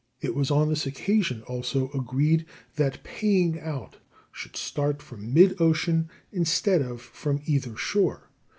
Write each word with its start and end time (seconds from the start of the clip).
It 0.19 0.33
was 0.33 0.49
on 0.49 0.69
this 0.69 0.87
occasion 0.87 1.43
also 1.43 1.91
agreed 1.91 2.47
that 2.75 3.03
paying 3.03 3.59
out 3.59 3.97
should 4.31 4.55
start 4.57 4.99
from 4.99 5.31
mid 5.31 5.61
ocean 5.61 6.09
instead 6.31 6.81
of 6.81 6.99
from 6.99 7.43
either 7.45 7.75
shore. 7.77 8.31